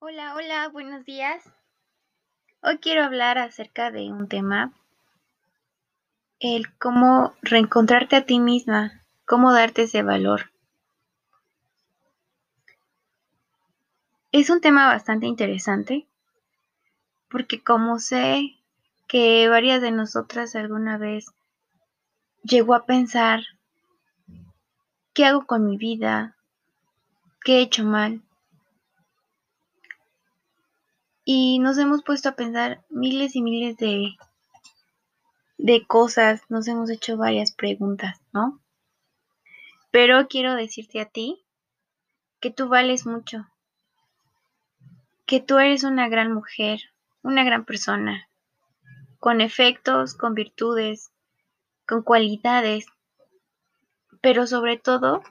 [0.00, 1.42] Hola, hola, buenos días.
[2.62, 4.72] Hoy quiero hablar acerca de un tema,
[6.38, 10.52] el cómo reencontrarte a ti misma, cómo darte ese valor.
[14.30, 16.06] Es un tema bastante interesante
[17.28, 18.54] porque como sé
[19.08, 21.26] que varias de nosotras alguna vez
[22.44, 23.40] llegó a pensar,
[25.12, 26.36] ¿qué hago con mi vida?
[27.42, 28.22] ¿Qué he hecho mal?
[31.30, 34.16] Y nos hemos puesto a pensar miles y miles de,
[35.58, 38.62] de cosas, nos hemos hecho varias preguntas, ¿no?
[39.90, 41.44] Pero quiero decirte a ti
[42.40, 43.46] que tú vales mucho,
[45.26, 46.80] que tú eres una gran mujer,
[47.22, 48.30] una gran persona,
[49.18, 51.10] con efectos, con virtudes,
[51.86, 52.86] con cualidades,
[54.22, 55.22] pero sobre todo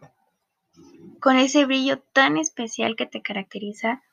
[1.19, 4.03] con ese brillo tan especial que te caracteriza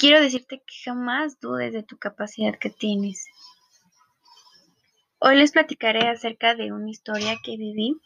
[0.00, 3.26] quiero decirte que jamás dudes de tu capacidad que tienes.
[5.18, 8.00] Hoy les platicaré acerca de una historia que viví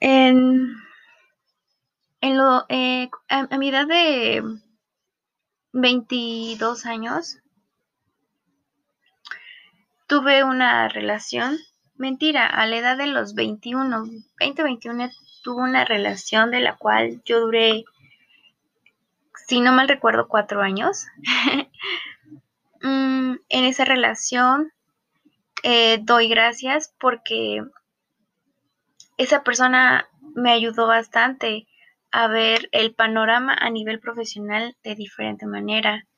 [0.00, 0.74] en,
[2.20, 4.42] en lo, eh, a, mi edad de
[5.72, 7.38] 22 años.
[10.08, 11.56] Tuve una relación,
[11.94, 14.04] mentira, a la edad de los 21,
[14.40, 15.10] 20, 21
[15.44, 17.84] tuve una relación de la cual yo duré
[19.46, 21.06] si no mal recuerdo, cuatro años.
[22.84, 24.72] Mm, en esa relación
[25.62, 27.62] eh, doy gracias porque
[29.16, 31.68] esa persona me ayudó bastante
[32.10, 36.08] a ver el panorama a nivel profesional de diferente manera.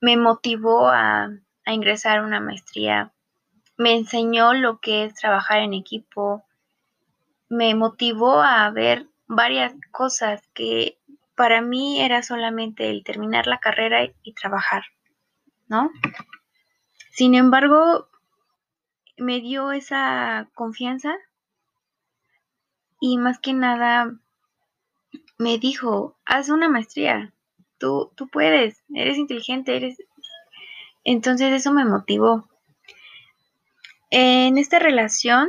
[0.00, 1.30] Me motivó a,
[1.64, 3.12] a ingresar a una maestría.
[3.76, 6.44] Me enseñó lo que es trabajar en equipo.
[7.48, 10.98] Me motivó a ver varias cosas que
[11.36, 14.84] para mí era solamente el terminar la carrera y trabajar,
[15.68, 15.90] ¿no?
[17.10, 18.08] Sin embargo,
[19.16, 21.14] me dio esa confianza
[23.00, 24.14] y más que nada
[25.38, 27.32] me dijo, haz una maestría,
[27.78, 29.98] tú, tú puedes, eres inteligente, eres...
[31.04, 32.48] Entonces eso me motivó.
[34.10, 35.48] En esta relación,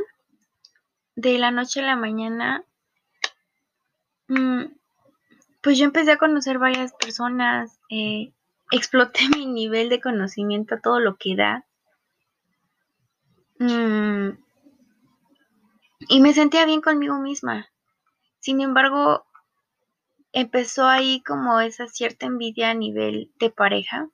[1.14, 2.62] de la noche a la mañana,
[4.28, 4.64] mmm,
[5.66, 8.32] pues yo empecé a conocer varias personas, eh,
[8.70, 11.66] exploté mi nivel de conocimiento a todo lo que da.
[13.58, 14.38] Mm,
[16.08, 17.68] y me sentía bien conmigo misma.
[18.38, 19.26] Sin embargo,
[20.32, 24.08] empezó ahí como esa cierta envidia a nivel de pareja,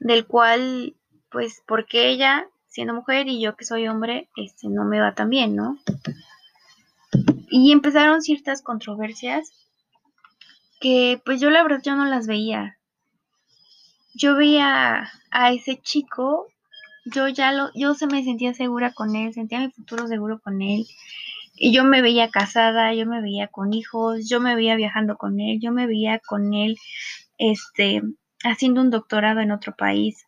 [0.00, 0.96] del cual,
[1.30, 5.30] pues, porque ella, siendo mujer y yo que soy hombre, este, no me va tan
[5.30, 5.78] bien, ¿no?
[7.48, 9.62] Y empezaron ciertas controversias
[10.82, 12.76] que pues yo la verdad yo no las veía.
[14.14, 16.48] Yo veía a ese chico,
[17.06, 20.60] yo ya lo, yo se me sentía segura con él, sentía mi futuro seguro con
[20.60, 20.86] él.
[21.54, 25.40] Y yo me veía casada, yo me veía con hijos, yo me veía viajando con
[25.40, 26.76] él, yo me veía con él,
[27.38, 28.02] este,
[28.42, 30.26] haciendo un doctorado en otro país.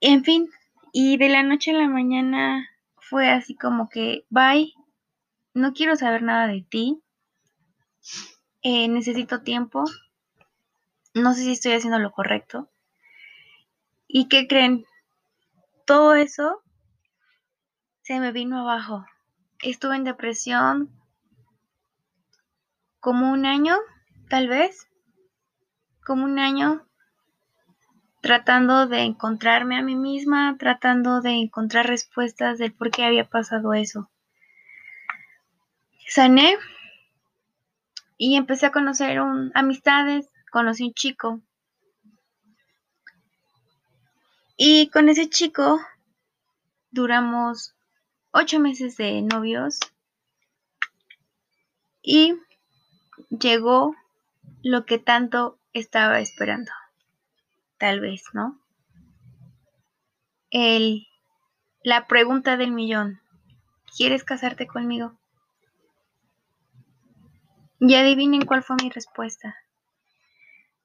[0.00, 0.50] En fin,
[0.92, 2.68] y de la noche a la mañana
[2.98, 4.74] fue así como que, bye,
[5.54, 7.00] no quiero saber nada de ti,
[8.64, 9.84] eh, necesito tiempo,
[11.12, 12.70] no sé si estoy haciendo lo correcto.
[14.08, 14.86] ¿Y qué creen?
[15.86, 16.62] Todo eso
[18.02, 19.04] se me vino abajo.
[19.62, 20.90] Estuve en depresión
[23.00, 23.76] como un año,
[24.30, 24.88] tal vez,
[26.06, 26.86] como un año,
[28.22, 33.74] tratando de encontrarme a mí misma, tratando de encontrar respuestas del por qué había pasado
[33.74, 34.10] eso.
[36.08, 36.56] Sané
[38.16, 41.40] y empecé a conocer un, amistades, conocí un chico.
[44.56, 45.80] Y con ese chico
[46.90, 47.74] duramos
[48.30, 49.80] ocho meses de novios
[52.02, 52.34] y
[53.30, 53.96] llegó
[54.62, 56.70] lo que tanto estaba esperando.
[57.78, 58.60] Tal vez, ¿no?
[60.50, 61.08] El,
[61.82, 63.20] la pregunta del millón.
[63.96, 65.18] ¿Quieres casarte conmigo?
[67.86, 69.54] Y adivinen cuál fue mi respuesta.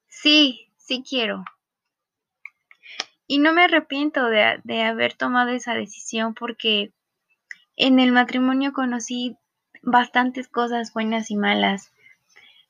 [0.10, 1.46] Sí, sí quiero.
[3.26, 6.92] Y no me arrepiento de, de, haber tomado esa decisión porque
[7.78, 9.38] en el matrimonio conocí
[9.82, 11.94] bastantes cosas buenas y malas.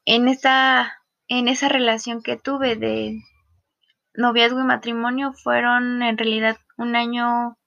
[0.06, 3.24] En esta, en esa relación que tuve de
[4.14, 7.58] noviazgo y matrimonio fueron en realidad un año,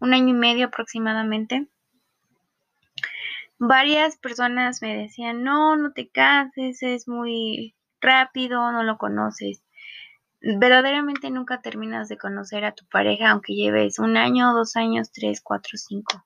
[0.00, 1.68] un año y medio aproximadamente.
[3.58, 9.62] Varias personas me decían, no, no te cases, es muy rápido, no lo conoces.
[10.40, 15.40] Verdaderamente nunca terminas de conocer a tu pareja, aunque lleves un año, dos años, tres,
[15.42, 16.24] cuatro, cinco.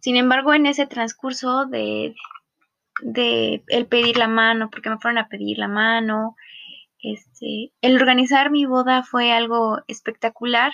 [0.00, 2.16] Sin embargo, en ese transcurso de,
[3.02, 6.34] de el pedir la mano, porque me fueron a pedir la mano,
[7.00, 10.72] este, el organizar mi boda fue algo espectacular.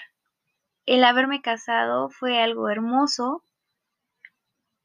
[0.87, 3.44] El haberme casado fue algo hermoso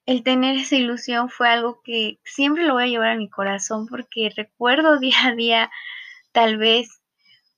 [0.09, 3.85] el tener esa ilusión fue algo que siempre lo voy a llevar a mi corazón
[3.85, 5.71] porque recuerdo día a día
[6.31, 6.99] tal vez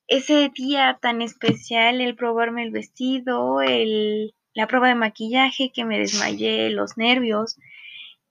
[0.09, 5.97] ese día tan especial, el probarme el vestido, el, la prueba de maquillaje que me
[5.97, 7.57] desmayé, los nervios,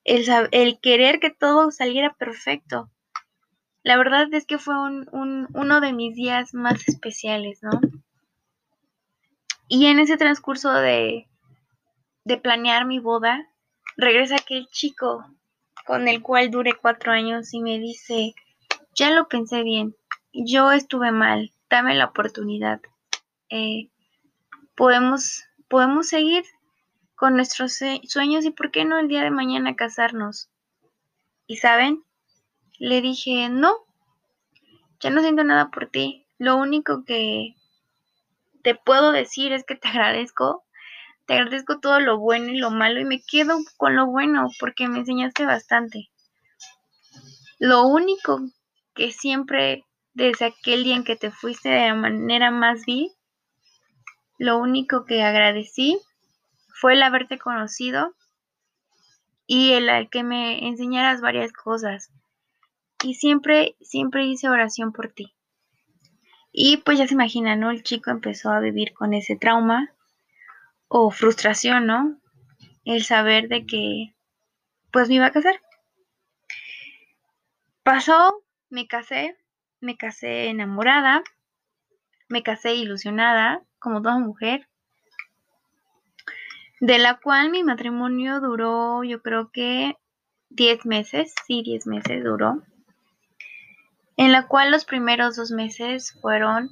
[0.04, 2.90] el, el querer que todo saliera perfecto.
[3.82, 7.80] La verdad es que fue un, un, uno de mis días más especiales, ¿no?
[9.66, 11.26] Y en ese transcurso de,
[12.24, 13.50] de planear mi boda,
[13.96, 15.24] regresa aquel chico
[15.86, 18.34] con el cual duré cuatro años y me dice,
[18.94, 19.96] ya lo pensé bien,
[20.32, 22.80] yo estuve mal, dame la oportunidad.
[23.48, 23.90] Eh,
[24.76, 26.44] podemos, podemos seguir
[27.14, 27.78] con nuestros
[28.08, 30.48] sueños y por qué no el día de mañana casarnos.
[31.46, 32.04] Y saben,
[32.78, 33.74] le dije, no,
[35.00, 36.26] ya no siento nada por ti.
[36.38, 37.56] Lo único que
[38.62, 40.64] te puedo decir es que te agradezco
[41.30, 44.88] te agradezco todo lo bueno y lo malo y me quedo con lo bueno porque
[44.88, 46.10] me enseñaste bastante.
[47.60, 48.40] Lo único
[48.96, 53.12] que siempre desde aquel día en que te fuiste de la manera más vi,
[54.38, 56.00] lo único que agradecí
[56.66, 58.12] fue el haberte conocido
[59.46, 62.10] y el que me enseñaras varias cosas.
[63.04, 65.32] Y siempre, siempre hice oración por ti.
[66.50, 67.70] Y pues ya se imagina, ¿no?
[67.70, 69.94] El chico empezó a vivir con ese trauma
[70.92, 72.20] o frustración, ¿no?
[72.84, 74.12] El saber de que
[74.90, 75.54] pues me iba a casar.
[77.84, 79.36] Pasó, me casé,
[79.80, 81.22] me casé enamorada,
[82.28, 84.68] me casé ilusionada, como toda mujer,
[86.80, 89.96] de la cual mi matrimonio duró, yo creo que
[90.48, 92.64] 10 meses, sí, 10 meses duró,
[94.16, 96.70] en la cual los primeros dos meses fueron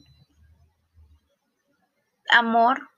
[2.31, 2.89] amor,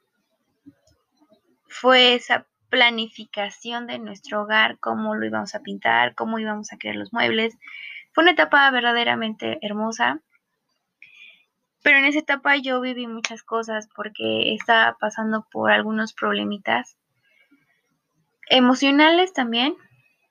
[1.71, 6.97] fue esa planificación de nuestro hogar, cómo lo íbamos a pintar, cómo íbamos a crear
[6.97, 7.57] los muebles.
[8.13, 10.21] Fue una etapa verdaderamente hermosa.
[11.83, 16.99] Pero en esa etapa yo viví muchas cosas porque estaba pasando por algunos problemitas
[18.49, 19.75] emocionales también.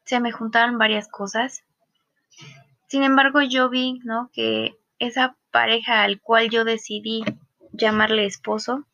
[0.06, 1.64] Se me juntaron varias cosas.
[2.88, 4.30] Sin embargo, yo vi, ¿no?
[4.34, 7.24] Que esa pareja al cual yo decidí
[7.72, 8.86] llamarle esposo,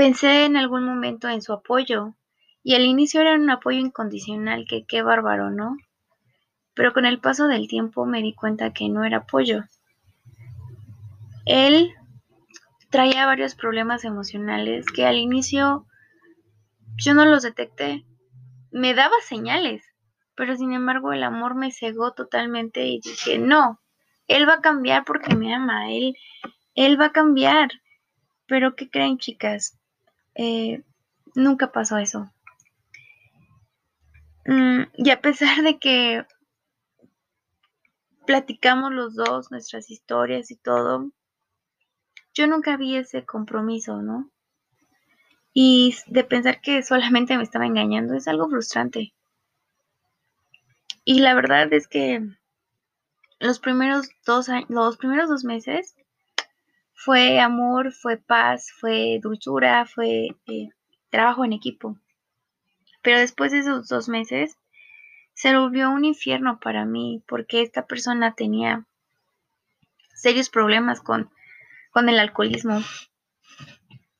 [0.00, 2.14] Pensé en algún momento en su apoyo,
[2.62, 5.76] y al inicio era un apoyo incondicional, que qué bárbaro, ¿no?
[6.72, 9.64] Pero con el paso del tiempo me di cuenta que no era apoyo.
[11.44, 11.92] Él
[12.88, 15.84] traía varios problemas emocionales que al inicio
[16.96, 18.06] yo no los detecté.
[18.70, 19.84] Me daba señales,
[20.34, 23.82] pero sin embargo el amor me cegó totalmente y dije, no,
[24.28, 26.16] él va a cambiar porque me ama, él,
[26.74, 27.68] él va a cambiar.
[28.46, 29.76] Pero ¿qué creen chicas?
[30.42, 30.82] Eh,
[31.34, 32.32] nunca pasó eso.
[34.46, 36.24] Mm, y a pesar de que
[38.24, 41.10] platicamos los dos nuestras historias y todo,
[42.32, 44.30] yo nunca vi ese compromiso, ¿no?
[45.52, 49.12] Y de pensar que solamente me estaba engañando es algo frustrante.
[51.04, 52.26] Y la verdad es que
[53.40, 55.96] los primeros dos, los primeros dos meses
[57.02, 60.68] fue amor, fue paz, fue dulzura, fue eh,
[61.08, 61.98] trabajo en equipo.
[63.00, 64.58] Pero después de esos dos meses
[65.32, 68.86] se volvió un infierno para mí porque esta persona tenía
[70.14, 71.30] serios problemas con,
[71.90, 72.82] con el alcoholismo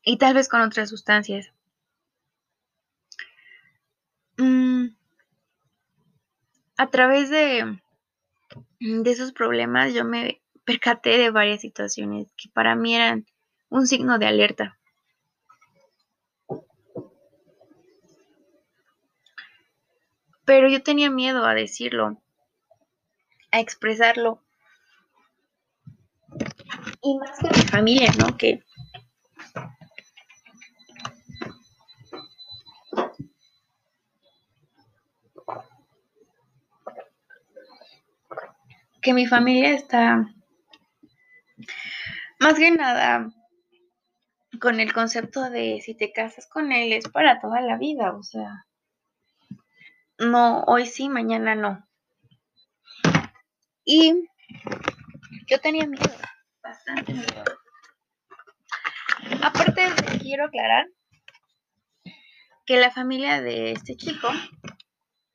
[0.03, 1.53] y tal vez con otras sustancias.
[4.39, 4.87] Mm,
[6.79, 7.79] a través de,
[8.79, 13.27] de esos problemas yo me percaté de varias situaciones que para mí eran
[13.71, 14.79] un signo de alerta.
[20.45, 22.23] Pero yo tenía miedo a decirlo,
[23.51, 24.45] a expresarlo.
[27.03, 28.37] Y más que mi familia, ¿no?
[28.37, 28.63] Que
[39.03, 40.31] que mi familia está
[42.39, 43.31] más que nada,
[44.61, 48.23] con el concepto de si te casas con él es para toda la vida, o
[48.23, 48.67] sea,
[50.19, 51.87] no, hoy sí, mañana no.
[53.85, 54.29] Y
[55.47, 56.15] yo tenía miedo,
[56.63, 57.45] bastante miedo.
[59.43, 59.87] Aparte,
[60.21, 60.87] quiero aclarar
[62.67, 64.29] que la familia de este chico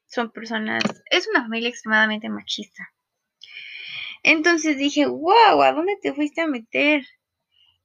[0.08, 2.95] son personas, es una familia extremadamente machista.
[4.28, 7.06] Entonces dije, wow, ¿a dónde te fuiste a meter?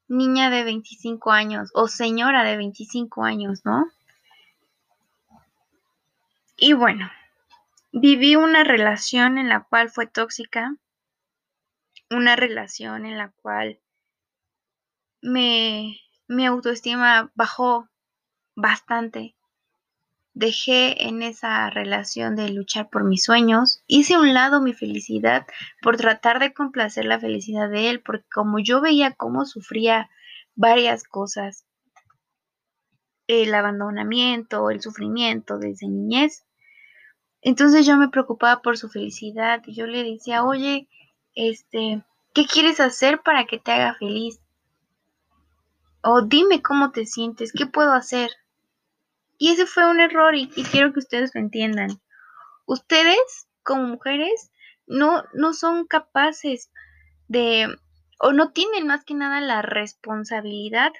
[0.08, 3.84] Niña de 25 años o señora de 25 años, ¿no?
[6.56, 7.10] Y bueno,
[7.92, 10.74] viví una relación en la cual fue tóxica,
[12.08, 13.78] una relación en la cual
[15.20, 17.86] me, mi autoestima bajó
[18.56, 19.36] bastante.
[20.32, 25.46] Dejé en esa relación de luchar por mis sueños, hice a un lado mi felicidad
[25.82, 30.08] por tratar de complacer la felicidad de él, porque como yo veía cómo sufría
[30.54, 31.66] varias cosas,
[33.26, 36.44] el abandonamiento, el sufrimiento desde niñez,
[37.42, 40.88] entonces yo me preocupaba por su felicidad y yo le decía, oye,
[41.34, 44.40] este, ¿qué quieres hacer para que te haga feliz?
[46.02, 48.30] O dime cómo te sientes, ¿qué puedo hacer?
[49.40, 51.98] Y ese fue un error y, quiero que ustedes lo entiendan.
[52.66, 54.52] Ustedes, como mujeres,
[54.86, 56.70] no, no son capaces
[57.26, 57.74] de,
[58.18, 60.92] o no tienen más que nada la responsabilidad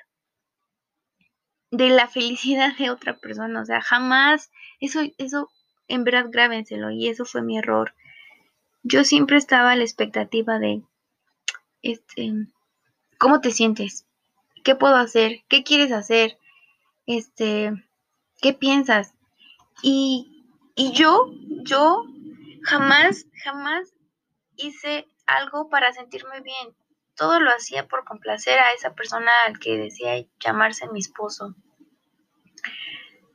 [1.70, 3.60] de la felicidad de otra persona.
[3.60, 5.50] O sea, jamás, eso, eso
[5.86, 7.94] en verdad grábenselo y eso fue mi error.
[8.82, 10.82] Yo siempre estaba a la expectativa de,
[11.82, 12.32] este,
[13.18, 14.06] ¿cómo te sientes?
[14.64, 15.42] ¿Qué puedo hacer?
[15.46, 16.38] ¿Qué quieres hacer?
[17.04, 17.74] Este,
[18.40, 19.14] ¿qué piensas?
[19.82, 20.44] Y,
[20.74, 21.30] y yo,
[21.62, 22.04] yo
[22.62, 23.92] jamás, jamás
[24.56, 26.74] hice algo para sentirme bien.
[27.16, 31.54] Todo lo hacía por complacer a esa persona al que decía llamarse mi esposo.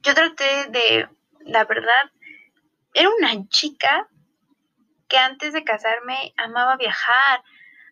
[0.01, 1.09] Yo traté de,
[1.41, 2.12] la verdad,
[2.93, 4.07] era una chica
[5.07, 7.43] que antes de casarme amaba viajar,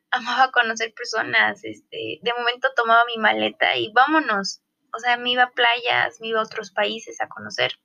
[0.09, 4.62] amaba conocer personas, este, de momento tomaba mi maleta y vámonos.
[4.95, 7.79] O sea, me iba a playas, me iba a otros países a conocer.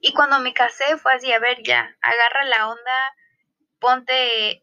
[0.00, 3.14] Y cuando me casé fue así, a ver ya, agarra la onda,
[3.78, 4.60] ponte,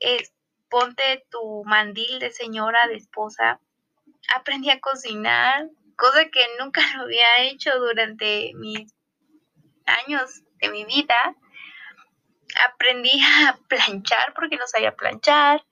[0.69, 3.59] ponte tu mandil de señora, de esposa.
[4.36, 8.91] Aprendí a cocinar, cosa que nunca lo había hecho durante mis
[9.86, 11.36] años de mi vida,
[12.65, 15.63] aprendí a planchar porque no sabía planchar.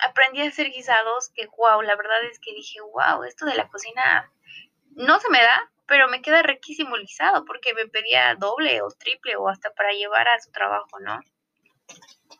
[0.00, 3.68] Aprendí a hacer guisados que, wow, la verdad es que dije, wow, esto de la
[3.68, 4.30] cocina
[4.90, 8.90] no se me da, pero me queda riquísimo el guisado porque me pedía doble o
[8.90, 11.20] triple o hasta para llevar a su trabajo, ¿no?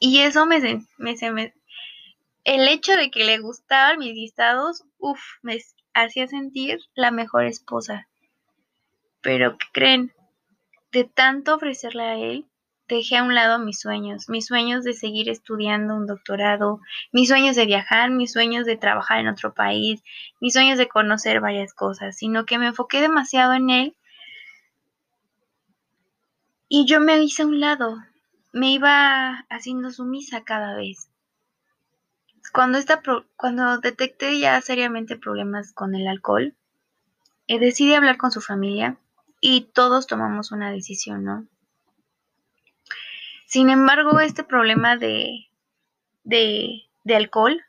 [0.01, 0.61] Y eso me,
[0.99, 1.55] me, me
[2.45, 5.59] el hecho de que le gustaban mis guisados, uff, me
[5.93, 8.09] hacía sentir la mejor esposa.
[9.21, 10.15] Pero, ¿qué creen?
[10.91, 12.47] De tanto ofrecerle a él,
[12.89, 16.81] dejé a un lado mis sueños, mis sueños de seguir estudiando un doctorado,
[17.13, 20.03] mis sueños de viajar, mis sueños de trabajar en otro país,
[20.41, 23.97] mis sueños de conocer varias cosas, sino que me enfoqué demasiado en él
[26.69, 27.99] y yo me hice a un lado,
[28.53, 31.11] me iba haciendo sumisa cada vez.
[32.53, 33.03] Cuando, esta
[33.37, 36.55] cuando detecté ya seriamente problemas con el alcohol,
[37.47, 38.99] eh, decidí hablar con su familia
[39.41, 41.47] y todos tomamos una decisión, ¿no?
[43.49, 45.49] Sin embargo, este problema de,
[46.23, 47.65] de, de alcohol,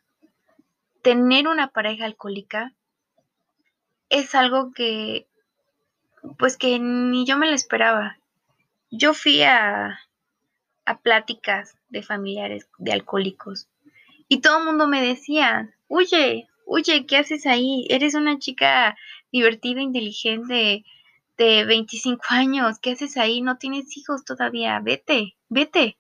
[1.01, 2.74] tener una pareja alcohólica,
[4.09, 5.25] es algo que,
[6.38, 8.17] pues que ni yo me lo esperaba.
[8.91, 10.01] Yo fui a,
[10.83, 13.69] a pláticas de familiares de alcohólicos
[14.27, 17.88] y todo el mundo me decía, oye, oye, ¿qué haces ahí?
[17.89, 18.98] Eres una chica
[19.31, 20.83] divertida, inteligente,
[21.38, 23.39] de 25 años, ¿qué haces ahí?
[23.39, 25.98] No tienes hijos todavía, vete, vete.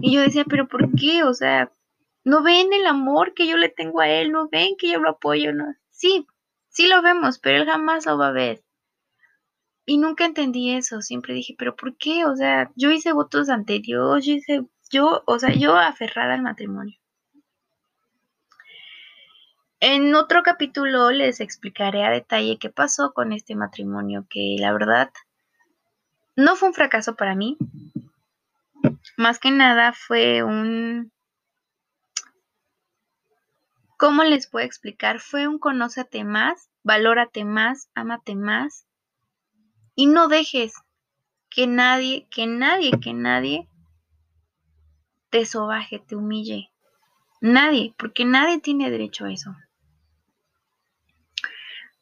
[0.00, 1.24] Y yo decía, pero ¿por qué?
[1.24, 1.72] O sea,
[2.24, 5.10] no ven el amor que yo le tengo a él, no ven que yo lo
[5.10, 5.74] apoyo, no.
[5.90, 6.26] Sí,
[6.68, 8.62] sí lo vemos, pero él jamás lo va a ver.
[9.86, 12.24] Y nunca entendí eso, siempre dije, pero ¿por qué?
[12.24, 16.42] O sea, yo hice votos ante Dios, yo hice, yo, o sea, yo aferrada al
[16.42, 16.96] matrimonio.
[19.80, 25.10] En otro capítulo les explicaré a detalle qué pasó con este matrimonio, que la verdad
[26.36, 27.56] no fue un fracaso para mí.
[29.20, 31.12] Más que nada fue un...
[33.98, 35.20] ¿Cómo les puedo explicar?
[35.20, 38.86] Fue un conócete más, valórate más, ámate más
[39.94, 40.72] y no dejes
[41.50, 43.68] que nadie, que nadie, que nadie
[45.28, 46.70] te sobaje, te humille.
[47.42, 49.54] Nadie, porque nadie tiene derecho a eso.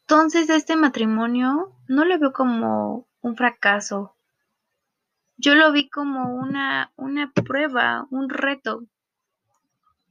[0.02, 4.14] Entonces este matrimonio no lo veo como un fracaso.
[5.40, 8.84] Yo lo vi como una, una prueba, un reto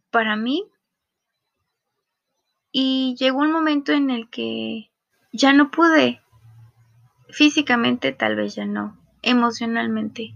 [0.09, 0.63] para mí.
[2.71, 4.89] Y llegó un momento en el que
[5.33, 6.21] ya no pude.
[7.29, 8.97] Físicamente tal vez ya no.
[9.21, 10.33] Emocionalmente.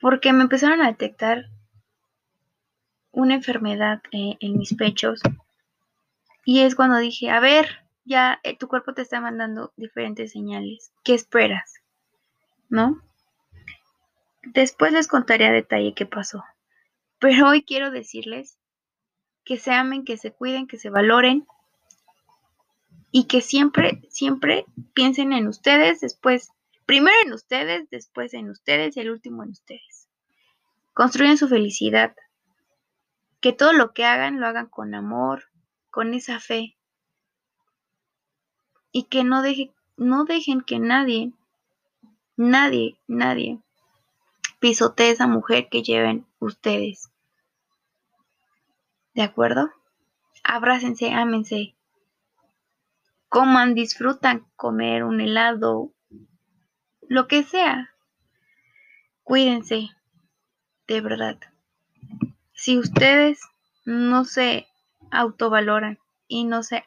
[0.00, 1.50] Porque me empezaron a detectar
[3.12, 5.20] una enfermedad eh, en mis pechos.
[6.46, 10.92] Y es cuando dije, a ver, ya eh, tu cuerpo te está mandando diferentes señales.
[11.04, 11.79] ¿Qué esperas?
[12.70, 13.02] ¿No?
[14.42, 16.42] Después les contaré a detalle qué pasó.
[17.18, 18.58] Pero hoy quiero decirles
[19.44, 21.46] que se amen, que se cuiden, que se valoren
[23.12, 26.50] y que siempre, siempre piensen en ustedes, después,
[26.86, 30.08] primero en ustedes, después en ustedes y el último en ustedes.
[30.94, 32.14] Construyen su felicidad,
[33.40, 35.44] que todo lo que hagan lo hagan con amor,
[35.90, 36.76] con esa fe.
[38.92, 39.42] Y que no,
[39.96, 41.32] no dejen que nadie,
[42.40, 43.60] nadie, nadie
[44.60, 47.10] pisotee esa mujer que lleven ustedes.
[49.14, 49.70] ¿De acuerdo?
[50.42, 51.74] Abrácense, ámense.
[53.28, 55.92] Coman, disfrutan comer un helado,
[57.08, 57.90] lo que sea.
[59.22, 59.90] Cuídense,
[60.86, 61.38] de verdad.
[62.52, 63.40] Si ustedes
[63.84, 64.66] no se
[65.10, 66.84] autovaloran y no se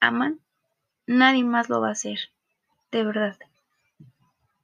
[0.00, 0.40] aman,
[1.06, 2.18] nadie más lo va a hacer.
[2.90, 3.36] De verdad.